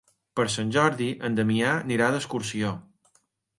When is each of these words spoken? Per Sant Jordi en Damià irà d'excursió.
Per 0.37 0.45
Sant 0.53 0.71
Jordi 0.75 1.09
en 1.29 1.37
Damià 1.41 1.75
irà 1.99 2.11
d'excursió. 2.17 2.75